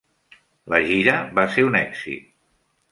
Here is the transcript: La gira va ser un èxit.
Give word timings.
La 0.75 0.79
gira 0.87 1.19
va 1.41 1.47
ser 1.57 1.67
un 1.69 1.81
èxit. 1.85 2.29